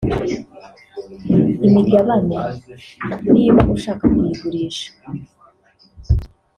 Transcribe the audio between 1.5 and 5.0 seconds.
Imigabane niba ushaka kuyigurisha